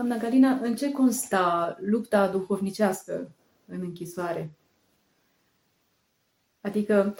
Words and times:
Doamna 0.00 0.18
Galina, 0.18 0.50
în 0.62 0.76
ce 0.76 0.92
consta 0.92 1.76
lupta 1.80 2.28
duhovnicească 2.28 3.34
în 3.66 3.80
închisoare? 3.80 4.56
Adică, 6.60 7.16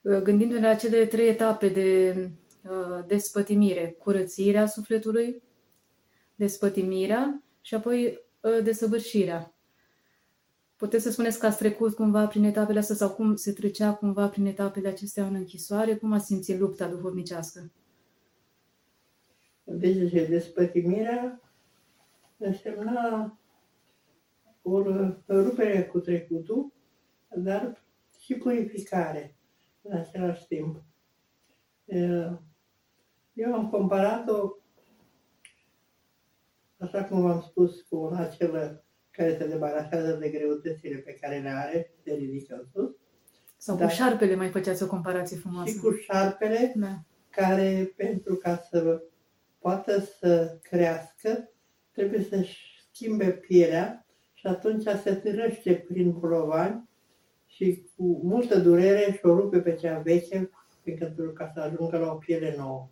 uh, 0.00 0.22
gândindu-ne 0.22 0.60
la 0.60 0.74
cele 0.74 1.06
trei 1.06 1.28
etape 1.28 1.68
de 1.68 2.14
uh, 2.62 3.04
despătimire, 3.06 3.96
curățirea 3.98 4.66
sufletului, 4.66 5.42
despătimirea 6.34 7.42
și 7.60 7.74
apoi 7.74 8.18
uh, 8.40 8.62
desăvârșirea. 8.62 9.54
Puteți 10.76 11.02
să 11.02 11.10
spuneți 11.10 11.38
că 11.38 11.46
ați 11.46 11.58
trecut 11.58 11.94
cumva 11.94 12.26
prin 12.26 12.44
etapele 12.44 12.78
astea 12.78 12.96
sau 12.96 13.10
cum 13.10 13.36
se 13.36 13.52
trecea 13.52 13.94
cumva 13.94 14.28
prin 14.28 14.46
etapele 14.46 14.88
acestea 14.88 15.26
în 15.26 15.34
închisoare? 15.34 15.96
Cum 15.96 16.12
ați 16.12 16.26
simțit 16.26 16.58
lupta 16.58 16.88
duhovnicească? 16.88 17.70
Deci 19.64 20.28
despătimirea 20.28 21.42
însemna 22.38 23.38
o 24.62 24.82
rupere 25.26 25.84
cu 25.84 25.98
trecutul, 25.98 26.72
dar 27.34 27.82
și 28.18 28.34
purificare 28.34 29.36
în 29.82 29.96
același 29.96 30.46
timp. 30.46 30.82
Eu 33.32 33.54
am 33.54 33.70
comparat-o, 33.70 34.56
așa 36.78 37.04
cum 37.04 37.20
v-am 37.20 37.40
spus, 37.40 37.80
cu 37.80 37.96
un 37.96 38.14
acel 38.14 38.84
care 39.10 39.36
se 39.36 39.46
debarasează 39.46 40.12
de 40.12 40.28
greutățile 40.28 40.96
pe 40.96 41.12
care 41.12 41.38
le 41.38 41.48
are, 41.48 41.94
se 42.04 42.14
ridică 42.14 42.54
în 42.54 42.66
sus. 42.72 42.96
Sau 43.56 43.76
cu 43.76 43.86
șarpele 43.86 44.34
mai 44.34 44.48
făceați 44.48 44.82
o 44.82 44.86
comparație 44.86 45.36
frumoasă. 45.36 45.70
Și 45.70 45.78
cu 45.78 45.92
șarpele, 45.92 46.72
da. 46.76 46.98
care 47.30 47.92
pentru 47.96 48.34
ca 48.34 48.56
să 48.56 49.02
poată 49.58 50.00
să 50.00 50.58
crească, 50.62 51.50
trebuie 51.98 52.22
să-și 52.22 52.86
schimbe 52.92 53.30
pielea 53.30 54.06
și 54.32 54.46
atunci 54.46 54.82
se 54.82 55.14
târăște 55.14 55.84
prin 55.88 56.18
bolovani 56.18 56.88
și 57.46 57.84
cu 57.96 58.20
multă 58.22 58.58
durere 58.58 59.12
și 59.12 59.26
o 59.26 59.34
rupe 59.34 59.60
pe 59.60 59.74
cea 59.74 59.98
veche 59.98 60.50
pentru 60.84 61.32
ca 61.32 61.50
să 61.54 61.60
ajungă 61.60 61.98
la 61.98 62.12
o 62.12 62.14
piele 62.16 62.54
nouă. 62.58 62.88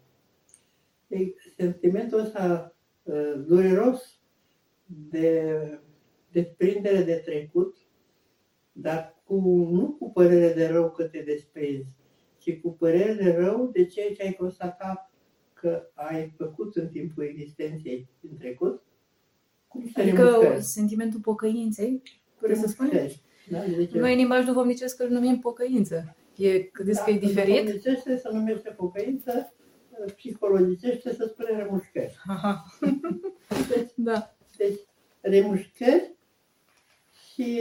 Ei, 1.09 1.35
sentimentul 1.57 2.21
ăsta 2.21 2.75
uh, 3.03 3.45
dureros 3.47 4.21
de 5.11 5.57
desprindere 6.33 7.03
de 7.03 7.23
trecut, 7.25 7.77
dar 8.73 9.17
cu, 9.25 9.35
nu 9.71 9.97
cu 9.99 10.11
părere 10.11 10.53
de 10.53 10.67
rău 10.67 10.91
că 10.91 11.05
te 11.05 11.23
desprinzi, 11.23 11.95
ci 12.39 12.61
cu 12.61 12.73
părere 12.73 13.13
de 13.13 13.31
rău 13.31 13.71
de 13.73 13.87
ceea 13.87 14.15
ce 14.15 14.23
ai 14.23 14.33
constatat 14.33 15.11
că 15.53 15.91
ai 15.95 16.35
făcut 16.37 16.77
în 16.77 16.89
timpul 16.89 17.25
existenței 17.25 18.09
din 18.21 18.37
trecut. 18.37 18.86
Cum 19.77 20.03
adică 20.03 20.59
sentimentul 20.61 21.21
pocăinței, 21.21 22.03
puteți 22.39 22.61
să 22.61 22.67
spuneți? 22.67 23.23
Da, 23.49 23.59
Noi 23.93 24.13
în 24.13 24.19
limbaj 24.19 24.45
duhovnicesc 24.45 25.01
îl 25.01 25.09
numim 25.09 25.39
pocăință. 25.39 26.17
E, 26.37 26.59
credeți 26.59 26.99
da, 26.99 27.05
că 27.05 27.11
e 27.11 27.19
diferit? 27.19 27.65
Duhovnicește 27.65 28.17
se 28.17 28.29
numește 28.33 28.71
pocăință, 28.71 29.55
psihologicește 30.17 31.15
se 31.15 31.27
spune 31.29 31.57
remușcări. 31.57 32.17
Deci, 33.69 33.91
da. 33.95 34.37
deci 34.57 34.81
remușcări 35.21 36.15
și 37.33 37.61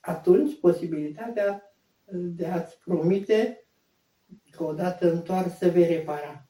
atunci 0.00 0.58
posibilitatea 0.60 1.72
de 2.10 2.46
a-ți 2.46 2.78
promite 2.84 3.66
că 4.50 4.64
odată 4.64 5.12
întoarsă 5.12 5.68
vei 5.68 5.86
repara. 5.86 6.46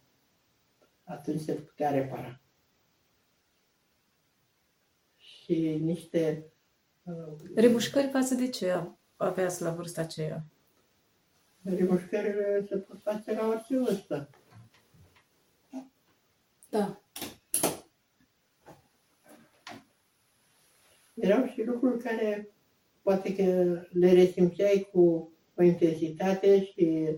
Atunci 1.05 1.41
se 1.41 1.53
putea 1.53 1.91
repara. 1.91 2.41
Și 5.49 5.79
niște... 5.83 6.45
Uh, 7.03 7.15
Remușcări 7.55 8.09
față 8.09 8.35
de 8.35 8.49
ce 8.49 8.83
aveați 9.17 9.63
la 9.63 9.71
vârsta 9.71 10.01
aceea? 10.01 10.45
Remușcările 11.63 12.67
se 12.69 12.77
pot 12.77 13.01
face 13.01 13.33
la 13.33 13.49
orice 13.49 13.79
vârstă. 13.79 14.31
Da. 16.71 17.01
Erau 21.15 21.47
și 21.47 21.63
lucruri 21.63 22.03
care 22.03 22.49
poate 23.03 23.35
că 23.35 23.43
le 23.91 24.13
resimțeai 24.13 24.89
cu 24.93 25.33
o 25.55 25.63
intensitate 25.63 26.65
și 26.65 27.09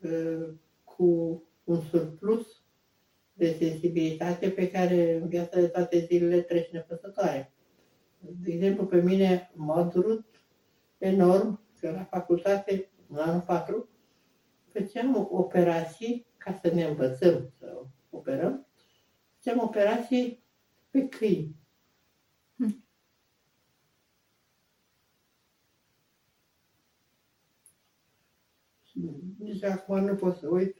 uh, 0.00 0.48
cu 0.84 1.42
un 1.64 1.80
surplus 1.80 2.62
de 3.32 3.52
sensibilitate 3.52 4.50
pe 4.50 4.70
care 4.70 5.14
în 5.14 5.28
viața 5.28 5.60
de 5.60 5.68
toate 5.68 5.98
zilele 5.98 6.40
treci 6.40 6.70
nepăsătoare. 6.70 7.51
De 8.22 8.52
exemplu, 8.52 8.86
pe 8.86 9.02
mine 9.02 9.50
m-a 9.54 9.82
durut 9.82 10.26
enorm 10.98 11.60
că 11.80 11.90
la 11.90 12.04
facultate, 12.04 12.90
în 13.08 13.16
anul 13.16 13.40
4, 13.40 13.88
făceam 14.72 15.28
operații 15.30 16.26
ca 16.36 16.58
să 16.62 16.74
ne 16.74 16.84
învățăm 16.84 17.52
să 17.58 17.84
operăm, 18.10 18.66
făceam 19.36 19.58
operații 19.62 20.44
pe 20.90 21.08
câini. 21.08 21.56
Hm. 22.56 22.84
Nici 29.38 29.62
acum 29.62 30.04
nu 30.04 30.14
pot 30.14 30.36
să 30.36 30.48
uit. 30.48 30.76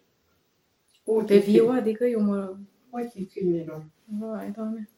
Uite, 1.05 1.35
pe 1.35 1.39
viu, 1.39 1.69
adică 1.69 2.05
eu 2.05 2.21
mă... 2.21 2.57
Ochii 2.91 3.27
câinilor. 3.27 3.91
Vai, 4.05 4.51
Doamne. 4.51 4.89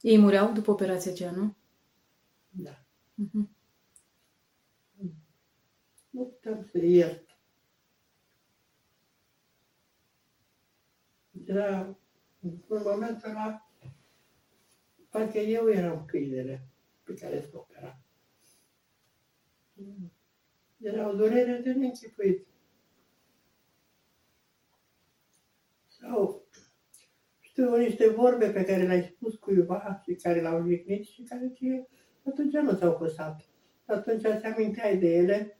Ei 0.00 0.18
mureau 0.18 0.52
după 0.52 0.70
operația 0.70 1.10
aceea, 1.10 1.30
nu? 1.30 1.56
Da. 2.50 2.84
Uh-huh. 3.22 3.48
Nu 6.10 6.24
puteam 6.24 6.64
să 6.64 6.78
iert. 6.78 7.38
Era, 11.44 11.96
în 12.40 12.58
momentul 12.68 13.28
ăla, 13.30 13.70
parcă 15.08 15.38
eu 15.38 15.70
eram 15.70 16.04
câinele 16.04 16.68
pe 17.02 17.14
care 17.14 17.40
se 17.40 17.56
opera. 17.56 18.00
Era 20.76 21.08
o 21.08 21.14
durere 21.14 21.58
de 21.58 21.72
neînchipuit. 21.72 22.46
Sau 25.86 26.46
știu 26.50 26.59
niște 27.60 28.08
vorbe 28.08 28.50
pe 28.50 28.64
care 28.64 28.82
le-ai 28.82 29.02
spus 29.02 29.34
cuiva 29.34 30.00
și 30.04 30.14
care 30.14 30.40
l-au 30.40 30.66
jignit 30.66 31.04
și 31.04 31.22
care 31.22 31.50
ție 31.54 31.88
atunci 32.26 32.52
nu 32.52 32.76
ți-au 32.76 32.96
păsat. 32.96 33.44
Atunci 33.84 34.20
ți 34.20 34.46
aminteai 34.46 34.98
de 34.98 35.16
ele 35.16 35.58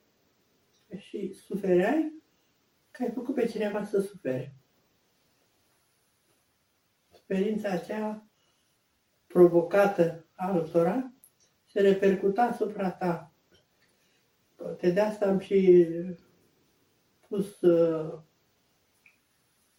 și 0.96 1.32
sufereai 1.32 2.22
că 2.90 3.02
ai 3.02 3.10
făcut 3.10 3.34
pe 3.34 3.46
cineva 3.46 3.84
să 3.84 4.00
sufere. 4.00 4.54
Suferința 7.12 7.70
aceea 7.70 8.24
provocată 9.26 10.26
altora 10.34 11.12
se 11.66 11.80
repercuta 11.80 12.42
asupra 12.42 12.90
ta 12.90 13.30
Poate 14.62 14.90
de 14.90 15.00
asta 15.00 15.26
am 15.26 15.38
și 15.38 15.88
pus 17.28 17.60
uh, 17.60 18.18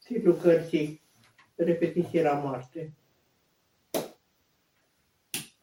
titlul 0.04 0.36
cărții 0.36 1.01
Repetiție 1.64 2.22
la 2.22 2.34
moarte. 2.34 2.94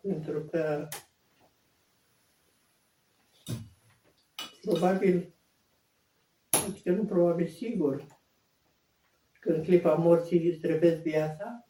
Pentru 0.03 0.41
că 0.41 0.88
probabil, 4.60 5.34
adică 6.50 6.91
nu 6.91 7.04
probabil, 7.04 7.48
sigur, 7.48 8.06
că 9.41 9.53
în 9.53 9.62
clipa 9.62 9.95
morții 9.95 10.50
îți 10.50 10.66
revezi 10.66 11.03
viața 11.03 11.66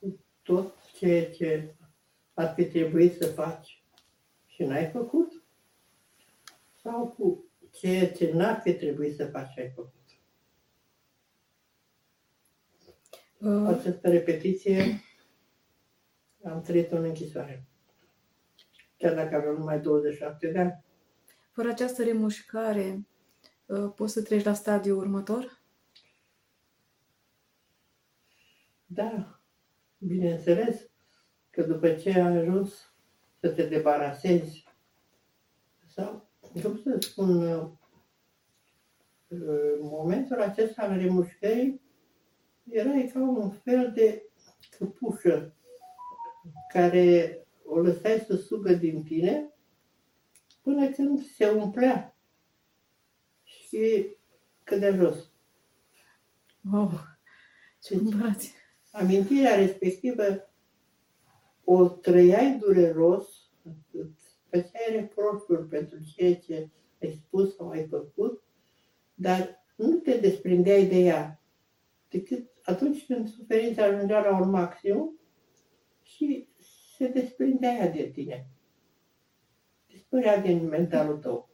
cu 0.00 0.18
tot 0.42 0.74
ceea 0.92 1.30
ce 1.30 1.74
ar 2.34 2.52
fi 2.54 2.64
trebuit 2.64 3.16
să 3.16 3.26
faci 3.26 3.82
și 4.46 4.62
n-ai 4.62 4.90
făcut, 4.90 5.42
sau 6.82 7.06
cu 7.06 7.44
ceea 7.72 8.12
ce 8.12 8.32
n-ar 8.32 8.60
fi 8.60 8.74
trebuit 8.74 9.16
să 9.16 9.26
faci 9.26 9.58
ai 9.58 9.70
făcut. 9.70 9.94
Uh. 13.12 13.25
Această 13.66 14.08
repetiție 14.08 15.00
am 16.44 16.62
trăit-o 16.62 16.96
în 16.96 17.04
închisoare. 17.04 17.66
Chiar 18.96 19.14
dacă 19.14 19.34
aveam 19.34 19.56
numai 19.56 19.80
27 19.80 20.50
de 20.50 20.58
ani. 20.58 20.84
Fără 21.50 21.68
această 21.68 22.04
remușcare, 22.04 23.06
uh, 23.66 23.92
poți 23.94 24.12
să 24.12 24.22
treci 24.22 24.44
la 24.44 24.54
stadiul 24.54 24.98
următor? 24.98 25.60
Da, 28.86 29.40
bineînțeles 29.98 30.90
că 31.50 31.62
după 31.62 31.90
ce 31.94 32.10
ai 32.10 32.36
ajuns 32.36 32.94
să 33.40 33.48
te 33.48 33.66
debarasezi 33.66 34.64
sau 35.86 36.28
cum 36.40 36.80
să 36.82 36.96
spun, 37.00 37.42
în 39.28 39.78
momentul 39.80 40.40
acesta 40.40 40.82
al 40.82 40.98
remușcării, 40.98 41.80
erai 42.70 43.10
ca 43.12 43.20
un 43.20 43.50
fel 43.50 43.92
de 43.94 44.22
căpușă 44.78 45.54
care 46.72 47.38
o 47.64 47.78
lăsai 47.78 48.24
să 48.26 48.36
sugă 48.36 48.72
din 48.72 49.02
tine 49.02 49.50
până 50.62 50.88
când 50.88 51.24
se 51.24 51.48
umplea 51.48 52.16
și 53.42 54.06
cădea 54.64 54.94
jos. 54.94 55.30
Oh, 56.72 56.92
ce 57.82 57.98
deci, 57.98 58.52
Amintirea 58.90 59.54
respectivă 59.54 60.50
o 61.64 61.88
trăiai 61.88 62.58
dureros, 62.58 63.50
îți 63.90 64.38
făceai 64.48 64.88
reproșuri 64.90 65.68
pentru 65.68 65.98
ceea 66.14 66.36
ce 66.36 66.70
ai 67.02 67.22
spus 67.24 67.56
sau 67.56 67.70
ai 67.70 67.86
făcut, 67.86 68.42
dar 69.14 69.64
nu 69.76 69.96
te 69.96 70.18
desprindeai 70.18 70.86
de 70.86 70.96
ea, 70.98 71.40
decât 72.08 72.50
atunci 72.66 73.06
când 73.06 73.28
suferința 73.28 73.84
ajungea 73.84 74.20
la 74.20 74.40
un 74.40 74.50
maxim 74.50 75.20
și 76.02 76.48
se 76.96 77.08
desprindea 77.08 77.72
ea 77.72 77.90
de 77.90 78.10
tine. 78.14 78.46
Dispărea 79.86 80.40
din 80.40 80.68
mentalul 80.68 81.18
tău. 81.18 81.48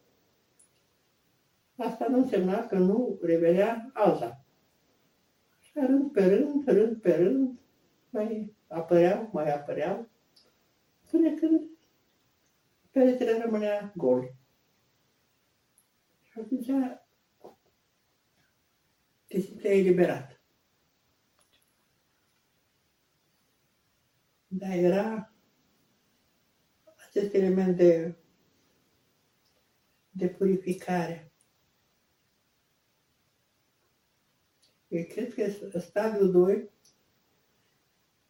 Asta 1.76 2.06
nu 2.08 2.18
însemna 2.18 2.66
că 2.66 2.78
nu 2.78 3.18
revenea 3.22 3.90
alta. 3.92 4.44
Și 5.60 5.72
rând 5.74 6.12
pe 6.12 6.26
rând, 6.26 6.64
rând 6.66 7.00
pe 7.00 7.14
rând, 7.14 7.58
mai 8.10 8.54
apăreau, 8.68 9.28
mai 9.32 9.54
apăreau, 9.54 10.08
până 11.10 11.34
când 11.34 11.68
peretele 12.90 13.38
rămânea 13.38 13.92
gol. 13.96 14.34
Și 16.22 16.38
atunci 16.38 16.70
te 19.28 19.40
simțeai 19.40 19.78
eliberat. 19.78 20.31
Dar 24.54 24.76
era 24.76 25.32
acest 27.08 27.34
element 27.34 27.76
de, 27.76 28.16
de 30.10 30.28
purificare. 30.28 31.32
Eu 34.88 35.04
cred 35.04 35.34
că 35.70 35.78
stadiul 35.78 36.30
2 36.30 36.70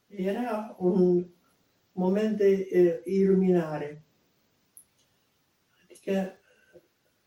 era 0.07 0.77
un 0.79 1.27
moment 1.93 2.37
de 2.37 2.69
iluminare. 3.05 4.05
Adică 5.83 6.39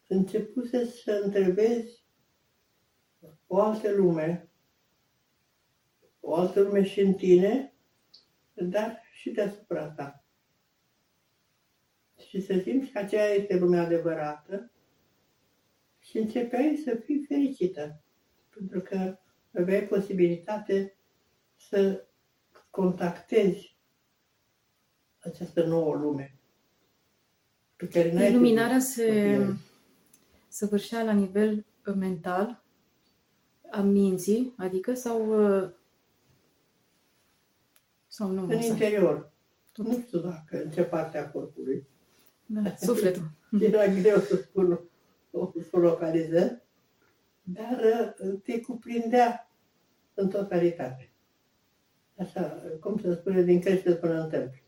începuse 0.08 0.86
să 0.86 1.22
întrebezi 1.24 2.06
o 3.48 3.62
altă 3.62 3.92
lume, 3.92 4.50
o 6.20 6.36
altă 6.36 6.62
lume 6.62 6.84
și 6.84 7.00
în 7.00 7.14
tine, 7.14 7.75
dar 8.64 9.02
și 9.12 9.32
deasupra 9.32 9.88
ta. 9.90 10.24
Și 12.28 12.42
să 12.42 12.60
simți 12.64 12.92
că 12.92 12.98
aceea 12.98 13.26
este 13.26 13.58
lumea 13.58 13.82
adevărată 13.82 14.72
și 16.00 16.18
începeai 16.18 16.82
să 16.84 16.96
fii 16.96 17.26
fericită, 17.28 18.02
pentru 18.50 18.80
că 18.80 19.18
aveai 19.58 19.84
posibilitate 19.84 20.96
să 21.56 22.06
contactezi 22.70 23.78
această 25.20 25.64
nouă 25.64 25.96
lume. 25.96 26.36
Pe 27.76 27.88
care 27.88 28.30
Iluminarea 28.30 28.80
se 28.80 29.40
săvârșea 30.48 31.04
la 31.04 31.12
nivel 31.12 31.66
mental, 31.96 32.64
a 33.72 33.82
minții, 33.82 34.54
adică 34.58 34.94
sau 34.94 35.46
uh, 35.46 35.70
sau 38.16 38.32
nu? 38.32 38.44
În 38.44 38.60
interior. 38.60 39.32
Tot. 39.72 39.86
Nu 39.86 40.00
știu 40.00 40.20
dacă 40.20 40.64
în 40.64 40.70
ce 40.72 40.84
parte 40.84 41.18
a 41.18 41.32
corpului. 41.32 41.88
Da, 42.46 42.76
sufletul. 42.88 43.32
Era 43.60 43.88
greu 43.88 44.20
să 44.20 44.36
spun 44.36 44.80
să 45.70 45.78
localizez, 45.78 46.52
dar 47.44 47.80
uh, 48.20 48.40
te 48.44 48.62
cuprindea 48.62 49.50
în 50.14 50.30
totalitate. 50.30 51.10
Așa, 52.18 52.64
cum 52.80 52.98
se 52.98 53.14
spune, 53.14 53.42
din 53.42 53.60
crește 53.60 53.96
până 53.96 54.24
în 54.24 54.30
tălpi. 54.30 54.64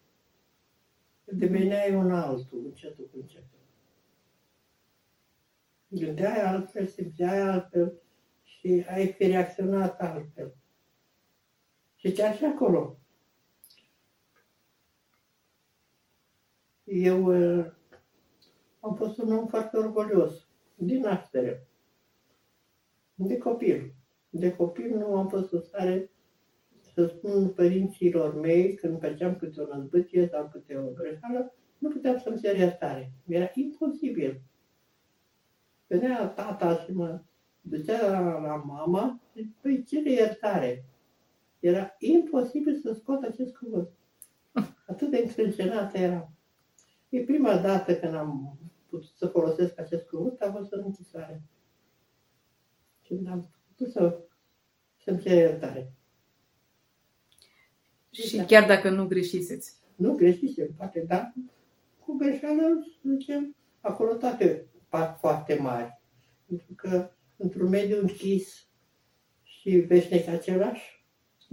Deveneai 1.24 1.96
un 1.96 2.12
altul, 2.12 2.62
încetul 2.66 3.10
cu 3.12 3.18
încetul. 3.20 3.60
Gândeai 5.88 6.42
altfel, 6.42 6.88
simțeai 6.88 7.40
altfel 7.40 7.94
și 8.44 8.86
ai 8.90 9.08
fi 9.08 9.28
reacționat 9.28 10.02
altfel. 10.02 10.56
Și 11.96 12.12
chiar 12.12 12.36
și 12.36 12.46
acolo. 12.46 12.98
Eu 16.88 17.24
uh, 17.26 17.66
am 18.80 18.96
fost 18.96 19.18
un 19.18 19.32
om 19.32 19.48
foarte 19.48 19.78
orgolios, 19.78 20.48
din 20.76 21.00
naștere. 21.00 21.68
De 23.16 23.38
copil. 23.38 23.94
De 24.30 24.56
copil 24.56 24.98
nu 24.98 25.18
am 25.18 25.28
fost 25.28 25.52
în 25.52 25.62
stare 25.62 26.12
să 26.94 27.06
spun 27.06 27.50
părinților 27.50 28.40
mei 28.40 28.74
când 28.74 29.00
făceam 29.00 29.36
câte 29.36 29.62
o 29.62 29.76
năzbâție 29.76 30.28
sau 30.28 30.50
câte 30.52 30.78
o 30.78 30.92
greșeală, 30.92 31.54
nu 31.78 31.90
puteam 31.90 32.18
să-mi 32.18 32.40
cer 32.40 32.56
iertare. 32.56 33.12
Era 33.28 33.50
imposibil. 33.54 34.42
Venea 35.88 36.28
tata 36.28 36.76
și 36.76 36.92
mă 36.92 37.22
ducea 37.62 38.10
la, 38.10 38.42
la 38.42 38.56
mama 38.56 39.22
și 39.34 39.50
păi 39.62 39.84
cere 39.84 40.12
iertare. 40.12 40.86
Era 41.60 41.96
imposibil 42.00 42.76
să 42.76 42.94
scot 42.94 43.24
acest 43.24 43.56
cuvânt. 43.56 43.90
Atât 44.88 45.10
de 45.10 45.18
încrâncenată 45.18 45.98
eram. 45.98 46.37
E 47.10 47.20
prima 47.20 47.58
dată 47.58 47.96
când 47.96 48.14
am 48.14 48.58
putut 48.90 49.08
să 49.16 49.28
folosesc 49.28 49.80
acest 49.80 50.08
cuvânt 50.08 50.42
a 50.42 50.52
fost 50.52 50.72
în 50.72 50.82
închisoare. 50.86 51.42
Și 53.02 53.20
am 53.30 53.50
putut 53.68 53.92
să, 53.92 54.20
să-mi 55.04 55.20
cer 55.20 55.38
iertare. 55.38 55.92
Și 58.12 58.38
chiar 58.38 58.68
dacă 58.68 58.90
nu 58.90 59.08
greșiseți. 59.08 59.76
Nu 59.96 60.16
greșisem, 60.16 60.74
poate, 60.78 61.04
dar 61.08 61.34
cu 62.00 62.16
greșeală, 62.16 62.62
să 63.02 63.10
zicem, 63.18 63.56
acolo 63.80 64.14
toate 64.14 64.66
fac 64.88 65.20
foarte 65.20 65.56
mari. 65.56 66.02
Pentru 66.46 66.74
că 66.76 67.12
într-un 67.38 67.70
mediu 67.70 68.00
închis 68.00 68.68
și 69.44 69.70
veșnic 69.70 70.28
același, 70.28 71.06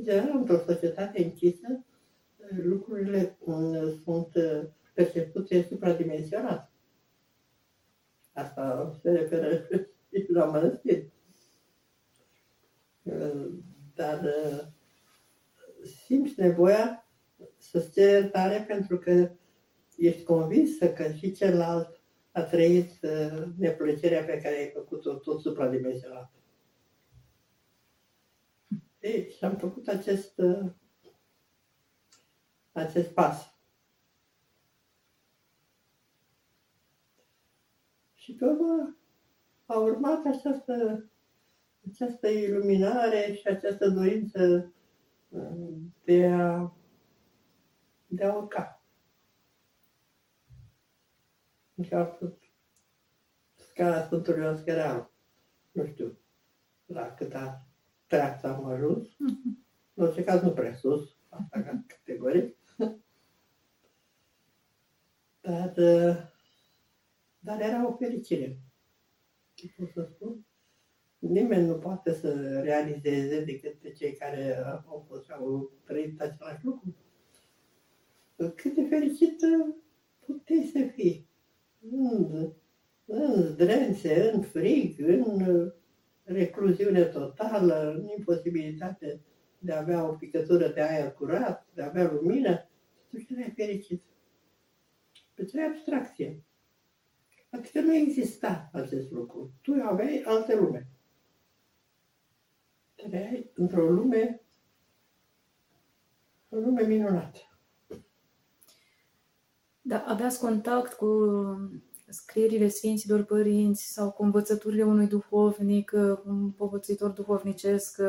general, 0.03 0.37
într-o 0.37 0.59
societate 0.59 1.23
închisă, 1.25 1.85
lucrurile 2.63 3.37
mm, 3.45 4.01
sunt 4.05 4.29
percepute 4.95 5.63
supradimensionat. 5.63 6.73
Asta 8.33 8.95
se 9.03 9.11
referă 9.11 9.69
la 10.35 10.45
mănăstiri. 10.45 11.13
Dar 13.95 14.35
simți 16.07 16.41
nevoia 16.41 17.09
să-ți 17.57 17.93
ceri 17.93 18.11
iertare 18.11 18.65
pentru 18.69 18.99
că 18.99 19.31
ești 19.97 20.23
convinsă 20.23 20.93
că 20.93 21.13
și 21.13 21.33
celălalt 21.33 22.01
a 22.33 22.43
trăit 22.43 22.91
uh, 23.03 23.43
neplăcerea 23.59 24.25
pe 24.25 24.41
care 24.41 24.57
ai 24.57 24.71
făcut-o 24.71 25.15
tot 25.15 25.41
supradimensionat. 25.41 26.33
Ei, 29.01 29.31
și 29.31 29.45
am 29.45 29.57
făcut 29.57 29.89
acest, 29.89 30.39
uh, 30.39 30.71
acest 32.73 33.11
pas. 33.11 33.54
Și 38.25 38.33
pe 38.33 38.45
urmă 38.45 38.97
a 39.67 39.79
urmat 39.79 40.25
această, 40.25 41.05
această 41.91 42.29
iluminare 42.29 43.33
și 43.33 43.47
această 43.47 43.89
dorință 43.89 44.73
de 46.05 46.27
a, 46.27 46.73
de 48.07 48.25
a 48.25 48.35
urca. 48.35 48.83
Adică 51.79 51.97
a 51.97 52.05
fost 52.05 52.39
scara 53.55 54.05
Sfântului 54.05 54.47
Oscăreanu. 54.47 55.11
Nu 55.73 55.87
știu 55.87 56.19
la 56.87 57.15
câta 57.15 57.67
treață 58.07 58.47
am 58.47 58.65
ajuns. 58.65 59.09
Mm-hmm. 59.09 59.63
În 59.95 60.05
orice 60.05 60.25
caz 60.25 60.43
nu 60.43 60.51
prea 60.53 60.75
sus, 60.75 61.17
asta 61.29 61.63
ca 61.63 61.85
categorie. 61.87 62.57
Dar, 65.41 66.34
dar 67.45 67.61
era 67.61 67.89
o 67.89 67.97
fericire. 67.97 68.59
Ce 69.55 69.73
pot 69.77 69.89
să 69.89 70.09
spun? 70.15 70.45
nimeni 71.29 71.67
nu 71.67 71.75
poate 71.75 72.13
să 72.13 72.61
realizeze 72.61 73.45
decât 73.45 73.75
pe 73.75 73.91
cei 73.91 74.13
care 74.13 74.65
au 74.87 75.05
fost 75.09 75.31
au 75.31 75.71
trăit 75.85 76.21
același 76.21 76.65
lucru. 76.65 76.97
Cât 78.37 78.75
de 78.75 78.87
fericită 78.89 79.77
puteai 80.27 80.71
să 80.73 80.79
fii. 80.95 81.29
În, 81.91 82.53
în 83.05 83.43
zdrențe, 83.43 84.31
în 84.31 84.41
frig, 84.41 84.99
în 84.99 85.73
recluziune 86.23 87.05
totală, 87.05 88.05
imposibilitate 88.17 89.21
de 89.59 89.73
a 89.73 89.79
avea 89.79 90.09
o 90.09 90.13
picătură 90.13 90.69
de 90.69 90.81
aer 90.81 91.13
curat, 91.13 91.67
de 91.75 91.83
a 91.83 91.87
avea 91.87 92.13
lumină, 92.13 92.69
tu 93.09 93.19
și 93.19 93.27
erai 93.31 93.53
fericit. 93.57 94.03
Pentru 95.35 95.61
abstracție. 95.69 96.43
Adică 97.55 97.81
nu 97.81 97.95
exista 97.95 98.71
acest 98.73 99.11
lucru. 99.11 99.51
Tu 99.63 99.73
aveai 99.83 100.23
alte 100.27 100.57
lume. 100.57 100.87
Trăiai 102.95 103.51
într-o 103.55 103.91
lume, 103.91 104.43
o 106.49 106.57
lume 106.57 106.83
minunată. 106.83 107.39
Da, 109.81 110.05
aveați 110.07 110.41
contact 110.41 110.93
cu 110.93 111.09
scrierile 112.09 112.69
Sfinților 112.69 113.23
Părinți 113.23 113.93
sau 113.93 114.11
cu 114.11 114.23
învățăturile 114.23 114.83
unui 114.83 115.07
duhovnic, 115.07 115.93
un 116.25 116.51
povățuitor 116.51 117.11
duhovnicesc 117.11 118.01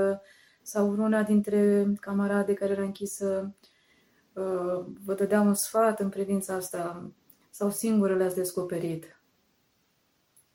sau 0.62 0.90
una 0.92 1.24
dintre 1.24 1.94
camarade 2.00 2.54
care 2.54 2.72
era 2.72 2.84
închisă 2.84 3.56
vă 5.04 5.14
dădea 5.18 5.42
un 5.42 5.54
sfat 5.54 6.00
în 6.00 6.10
privința 6.10 6.54
asta 6.54 7.12
sau 7.50 7.70
singură 7.70 8.16
le-ați 8.16 8.36
descoperit? 8.36 9.20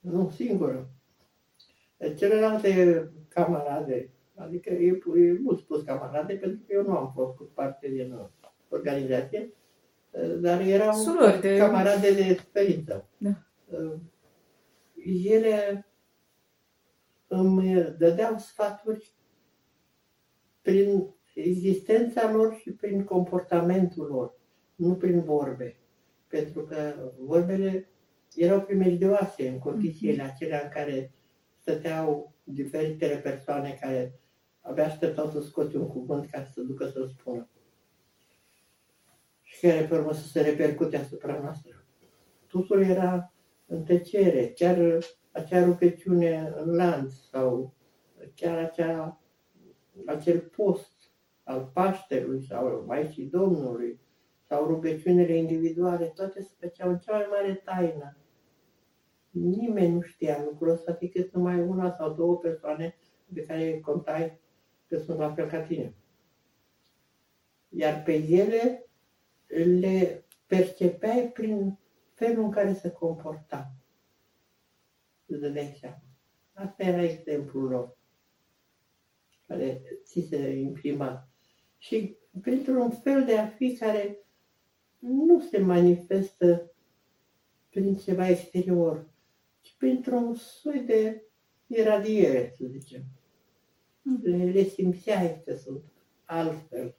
Nu 0.00 0.30
singură. 0.30 0.90
Celelalte 2.16 3.10
camarade, 3.28 4.10
adică 4.34 4.72
e, 4.72 5.00
e 5.16 5.38
mult 5.40 5.58
spus 5.58 5.82
camarade, 5.82 6.34
pentru 6.34 6.58
că 6.66 6.72
eu 6.72 6.82
nu 6.82 6.96
am 6.96 7.12
fost 7.14 7.50
parte 7.54 7.88
din 7.88 8.30
organizație, 8.68 9.52
dar 10.40 10.60
erau 10.60 10.92
Surori 10.92 11.40
de... 11.40 11.56
camarade 11.56 12.14
de 12.14 12.20
experiență. 12.20 13.08
Da. 13.18 13.30
Ele 15.24 15.86
îmi 17.26 17.94
dădeau 17.98 18.38
sfaturi 18.38 19.14
prin 20.62 21.14
existența 21.34 22.32
lor 22.32 22.54
și 22.54 22.72
prin 22.72 23.04
comportamentul 23.04 24.06
lor, 24.06 24.34
nu 24.74 24.94
prin 24.94 25.20
vorbe. 25.20 25.76
Pentru 26.28 26.62
că 26.62 26.94
vorbele 27.18 27.89
erau 28.34 28.60
primejdioase 28.60 29.48
în 29.48 29.58
condițiile 29.58 30.22
mhm. 30.22 30.32
acelea 30.32 30.60
în 30.62 30.68
care 30.68 31.12
stăteau 31.60 32.32
diferitele 32.44 33.16
persoane 33.16 33.78
care 33.80 34.20
abia 34.60 34.84
așteptau 34.84 35.30
să 35.30 35.40
scoți 35.40 35.76
un 35.76 35.86
cuvânt 35.86 36.30
ca 36.30 36.44
să 36.44 36.50
se 36.52 36.62
ducă 36.62 36.86
să 36.86 37.06
spună. 37.18 37.48
Și 39.42 39.60
care 39.60 39.86
pe 39.86 39.94
urmă 39.94 40.12
să 40.12 40.26
se 40.26 40.40
repercute 40.40 40.96
asupra 40.96 41.40
noastră. 41.42 41.84
Totul 42.46 42.82
era 42.82 43.32
în 43.66 43.82
tăcere, 43.82 44.52
chiar 44.54 44.98
acea 45.32 45.64
rugăciune 45.64 46.52
în 46.56 46.74
lanț 46.74 47.12
sau 47.30 47.74
chiar 48.34 48.58
acea, 48.58 49.20
acel 50.06 50.40
post 50.40 50.92
al 51.42 51.70
Paștelui 51.72 52.42
sau 52.42 52.66
al 52.66 52.82
Maicii 52.86 53.24
Domnului 53.24 54.00
sau 54.48 54.66
rugăciunile 54.66 55.36
individuale, 55.36 56.06
toate 56.06 56.42
se 56.42 56.50
făceau 56.58 56.90
în 56.90 56.98
cea 56.98 57.12
mai 57.12 57.26
mare 57.30 57.54
taină. 57.54 58.16
Nimeni 59.30 59.94
nu 59.94 60.00
știa 60.00 60.42
lucrul 60.44 60.70
ăsta 60.70 60.92
decât 60.92 61.34
numai 61.34 61.60
una 61.60 61.90
sau 61.96 62.14
două 62.14 62.38
persoane 62.38 62.96
pe 63.34 63.44
care 63.44 63.80
contai 63.80 64.38
că 64.86 64.98
sunt 64.98 65.18
la 65.18 65.34
fel 65.34 65.48
ca 65.48 65.60
tine. 65.60 65.94
Iar 67.68 68.02
pe 68.02 68.12
ele 68.12 68.84
le 69.80 70.24
percepeai 70.46 71.30
prin 71.32 71.78
felul 72.12 72.44
în 72.44 72.50
care 72.50 72.72
se 72.72 72.90
comporta. 72.90 73.72
Îți 75.26 75.40
dădeai 75.40 75.76
seama. 75.80 76.02
Asta 76.52 76.82
era 76.82 77.02
exemplul 77.02 77.68
lor, 77.68 77.96
care 79.46 79.82
ți 80.02 80.20
se 80.20 80.50
imprima. 80.50 81.28
Și 81.78 82.16
pentru 82.42 82.82
un 82.82 82.90
fel 82.90 83.24
de 83.24 83.38
a 83.38 83.46
fi 83.46 83.76
care 83.76 84.18
nu 84.98 85.40
se 85.40 85.58
manifestă 85.58 86.72
prin 87.68 87.96
ceva 87.96 88.28
exterior, 88.28 89.04
ci 89.04 89.19
printr-un 89.80 90.34
soi 90.34 90.82
de 90.86 91.22
iradiere, 91.66 92.54
să 92.56 92.64
zicem. 92.70 93.02
Le, 94.22 94.44
le 94.44 94.62
simțeai 94.62 95.42
că 95.44 95.54
sunt 95.56 95.82
altfel. 96.24 96.94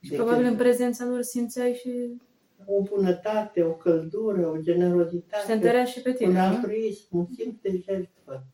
Și 0.00 0.12
probabil 0.12 0.44
în 0.44 0.56
prezența 0.56 1.04
lor 1.04 1.22
simțeai 1.22 1.72
și 1.72 2.20
o 2.64 2.82
bunătate, 2.82 3.62
o 3.62 3.72
căldură, 3.74 4.48
o 4.48 4.60
generozitate, 4.60 5.40
și 5.40 5.46
te 5.46 5.52
întărea 5.52 5.84
și 5.84 6.00
pe 6.00 6.12
tine, 6.12 6.30
un 6.30 6.36
altruism, 6.36 7.16
un 7.16 7.26
simț 7.36 7.60
de 7.60 7.82
jertfă. 7.84 8.46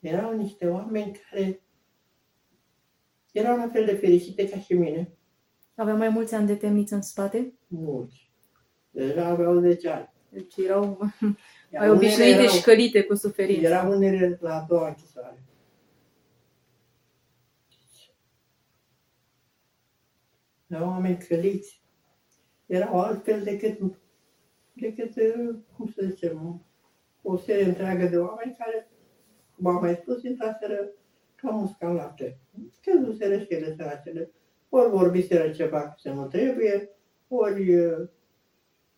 Erau 0.00 0.36
niște 0.36 0.66
oameni 0.66 1.20
care 1.30 1.60
erau 3.32 3.56
la 3.56 3.68
fel 3.68 3.84
de 3.84 3.94
fericite 3.94 4.48
ca 4.48 4.58
și 4.58 4.74
mine. 4.74 5.12
Aveau 5.74 5.96
mai 5.96 6.08
mulți 6.08 6.34
ani 6.34 6.46
de 6.46 6.54
temniță 6.54 6.94
în 6.94 7.02
spate? 7.02 7.52
Mulți. 7.66 8.30
Deja 8.90 9.26
aveau 9.26 9.60
10 9.60 9.88
ani. 9.88 10.12
Deci 10.28 10.56
erau 10.56 10.98
mai 11.78 11.90
obișnuite 11.90 12.38
erau, 12.38 12.46
și 12.46 12.62
călite 12.62 13.02
cu 13.02 13.14
suferință. 13.14 13.66
Erau 13.66 13.90
unele 13.90 14.38
la 14.40 14.54
a 14.54 14.66
doua 14.68 14.88
închisoare. 14.88 15.44
Erau 20.66 20.88
oameni 20.88 21.24
căliți 21.28 21.84
erau 22.66 23.00
altfel 23.00 23.42
decât, 23.42 23.78
decât, 24.72 25.12
cum 25.76 25.86
să 25.86 26.06
zicem, 26.08 26.64
o 27.22 27.36
serie 27.36 27.64
întreagă 27.64 28.06
de 28.06 28.18
oameni 28.18 28.56
care, 28.58 28.88
cum 29.56 29.66
am 29.66 29.80
mai 29.80 29.94
spus, 29.94 30.22
intraseră 30.22 30.90
ca 31.34 31.50
musca 31.50 31.88
în 31.88 31.94
lapte. 31.94 32.38
Căzuseră 32.82 33.38
și 33.38 33.46
ele 33.48 33.74
săracele. 33.76 34.30
Ori 34.68 34.90
vorbiseră 34.90 35.50
ceva 35.50 35.94
ce 35.98 36.10
nu 36.10 36.26
trebuie, 36.26 36.90
ori 37.28 37.74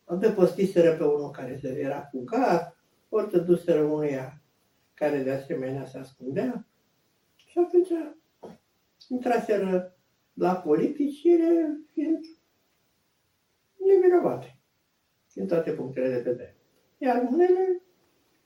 uh, 0.08 0.16
adăpostiseră 0.16 0.96
pe 0.96 1.04
unul 1.04 1.30
care 1.30 1.60
era 1.62 2.02
cu 2.02 2.24
gaz, 2.24 2.60
ori 3.08 3.28
te 3.28 3.38
duseră 3.38 3.82
unuia 3.82 4.42
care 4.94 5.22
de 5.22 5.30
asemenea 5.30 5.86
se 5.86 5.98
ascundea. 5.98 6.66
Și 7.36 7.58
atunci 7.58 7.88
intraseră 9.08 9.96
la 10.32 10.54
politici 10.54 11.14
și 11.14 11.32
ele 11.32 11.80
fiind 11.92 12.24
nevinovate 13.76 14.58
din 15.32 15.46
toate 15.46 15.70
punctele 15.70 16.08
de 16.08 16.30
vedere. 16.30 16.56
Iar 16.98 17.28
unele 17.30 17.82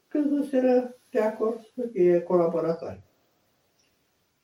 căzuseră 0.09 0.97
de 1.11 1.21
acord 1.21 1.61
să 1.75 1.89
fie 1.93 2.23
colaboratoare. 2.23 3.03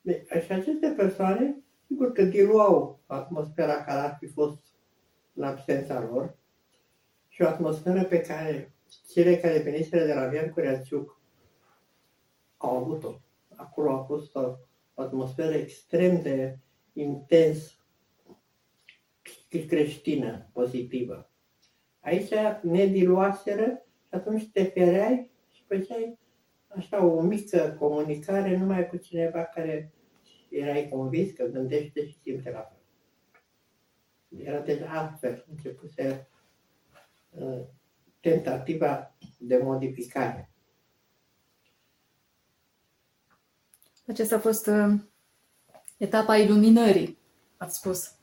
Deci, 0.01 0.27
și 0.43 0.51
aceste 0.51 0.93
persoane, 0.97 1.63
sigur 1.87 2.11
că 2.11 2.23
diluau 2.23 2.99
atmosfera 3.05 3.83
care 3.83 3.99
ar 3.99 4.15
fi 4.19 4.27
fost 4.27 4.61
în 5.33 5.43
absența 5.43 5.99
lor 5.99 6.38
și 7.39 7.45
o 7.45 7.47
atmosferă 7.47 8.03
pe 8.03 8.21
care 8.21 8.73
cele 9.11 9.37
care 9.37 9.59
veniseră 9.59 10.05
de 10.05 10.13
la 10.13 10.27
Vian 10.27 10.49
Cureaciuc 10.49 11.21
au 12.57 12.77
avut-o. 12.77 13.19
Acolo 13.55 13.91
a 13.91 14.03
fost 14.03 14.35
o, 14.35 14.55
o 14.93 15.01
atmosferă 15.01 15.53
extrem 15.53 16.21
de 16.21 16.57
intens 16.93 17.79
creștină, 19.67 20.49
pozitivă. 20.53 21.29
Aici 21.99 22.29
ne 22.61 22.85
diluaseră 22.85 23.85
și 24.07 24.15
atunci 24.15 24.51
te 24.51 24.63
fereai 24.63 25.31
și 25.53 25.63
făceai 25.67 26.19
așa 26.67 27.05
o 27.05 27.21
mică 27.21 27.75
comunicare 27.79 28.57
numai 28.57 28.89
cu 28.89 28.97
cineva 28.97 29.43
care 29.43 29.93
erai 30.49 30.89
convins 30.89 31.31
că 31.31 31.45
gândește 31.45 32.07
și 32.07 32.19
simte 32.21 32.51
la 32.51 32.61
fel. 32.61 32.77
Era 34.45 34.59
deja 34.59 34.85
altfel, 34.85 35.45
începuse 35.49 36.27
uh, 36.29 36.37
tentativa 38.19 39.15
de 39.37 39.57
modificare. 39.57 40.51
Aceasta 44.07 44.35
a 44.35 44.39
fost 44.39 44.67
uh, 44.67 44.99
etapa 45.97 46.37
iluminării, 46.37 47.17
ați 47.57 47.77
spus. 47.77 48.15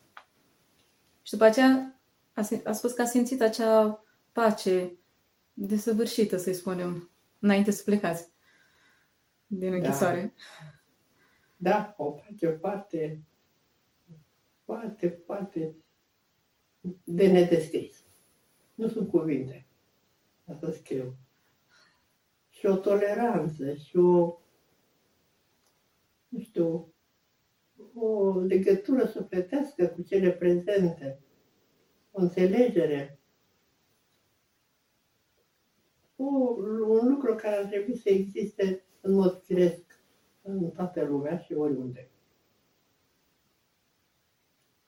Și 1.23 1.33
după 1.33 1.45
aceea 1.45 2.01
a, 2.35 2.49
a 2.65 2.73
spus 2.73 2.93
că 2.93 3.03
a 3.03 3.07
simțit 3.07 3.41
acea 3.41 4.05
pace 4.33 4.99
desăvârșită, 5.53 6.37
să-i 6.37 6.55
spunem, 6.55 7.11
înainte 7.39 7.71
să 7.71 7.83
plecați 7.83 8.29
din 9.47 9.71
da. 9.71 9.77
închisoare. 9.77 10.35
Da, 11.57 11.71
da 11.71 11.95
o 11.97 12.11
pace 12.11 12.49
foarte, 12.49 13.25
foarte, 14.65 15.23
foarte 15.27 15.75
de 17.05 17.27
nedescris. 17.27 17.96
Nu 18.77 18.89
sunt 18.89 19.09
cuvinte. 19.09 19.67
Asta 20.45 20.71
scriu. 20.71 21.17
Și 22.49 22.67
o 22.67 22.77
toleranță 22.77 23.75
și 23.75 23.97
o, 23.97 24.39
nu 26.29 26.41
știu, 26.41 26.95
o 27.95 28.39
legătură 28.41 29.07
sufletească 29.07 29.87
cu 29.87 30.03
cele 30.03 30.31
prezente, 30.31 31.21
o 32.11 32.21
înțelegere, 32.21 33.19
o, 36.17 36.25
un 36.87 37.09
lucru 37.09 37.35
care 37.35 37.57
ar 37.57 37.65
trebui 37.65 37.97
să 37.97 38.09
existe 38.09 38.85
în 39.01 39.13
mod 39.13 39.43
firesc 39.43 40.01
în 40.43 40.71
toată 40.71 41.05
lumea 41.05 41.39
și 41.39 41.53
oriunde. 41.53 42.11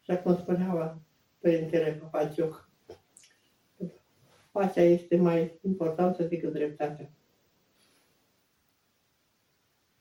Și 0.00 0.16
cum 0.23 0.37
spunea 0.37 1.02
Părintele 1.38 1.92
Papacioc, 1.92 2.67
pacea 4.58 4.82
este 4.82 5.16
mai 5.16 5.58
importantă 5.62 6.22
decât 6.22 6.52
dreptatea. 6.52 7.10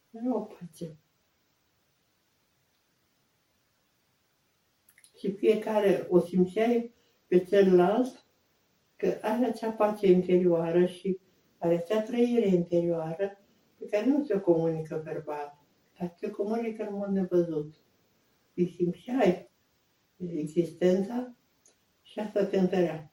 Nu 0.10 0.36
o 0.36 0.40
pace. 0.40 0.98
Și 5.18 5.32
fiecare 5.32 6.08
o 6.10 6.20
simțeai 6.20 6.94
pe 7.28 7.44
celălalt 7.44 8.26
că 8.96 9.18
are 9.22 9.46
acea 9.46 9.72
pace 9.72 10.08
interioară 10.12 10.86
și 10.86 11.20
are 11.58 11.76
acea 11.76 12.02
trăire 12.02 12.48
interioară 12.48 13.40
pe 13.78 13.86
care 13.88 14.06
nu 14.06 14.24
ți-o 14.24 14.40
comunică 14.40 15.02
verbal, 15.04 15.66
dar 16.00 16.14
ți-o 16.18 16.32
comunică 16.32 16.88
în 16.88 16.96
mod 16.96 17.08
nevăzut. 17.08 17.76
Îi 18.54 18.74
simțeai 18.76 19.50
existența 20.18 21.36
și 22.02 22.20
asta 22.20 22.46
te 22.46 22.60
întărea. 22.60 23.12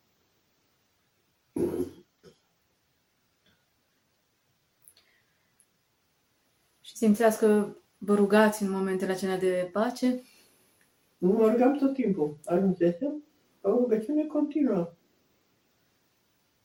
Simțeați 7.05 7.39
că 7.39 7.77
vă 7.99 8.15
rugați 8.15 8.63
în 8.63 8.71
momentele 8.71 9.13
acelea 9.13 9.39
de 9.39 9.69
pace? 9.73 10.23
Nu 11.19 11.33
mă 11.33 11.51
rugam 11.51 11.77
tot 11.77 11.95
timpul. 11.95 12.39
Ajunsesem 12.45 13.25
o 13.61 13.71
rugăciune 13.71 14.27
continuă. 14.27 14.93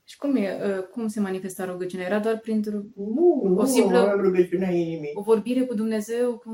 Și 0.03 0.17
cum, 0.17 0.35
e, 0.35 0.59
ă, 0.63 0.81
cum 0.81 1.07
se 1.07 1.19
manifesta 1.19 1.65
rugăciunea? 1.65 2.05
Era 2.05 2.19
doar 2.19 2.39
printr-o 2.39 2.77
nu, 2.95 3.41
nu, 3.43 3.57
o 3.57 3.65
simplă 3.65 4.13
nu 4.15 4.21
rugăciunea 4.21 4.71
inimii. 4.71 5.11
O 5.13 5.21
vorbire 5.21 5.65
cu 5.65 5.73
Dumnezeu, 5.73 6.37
cu 6.37 6.49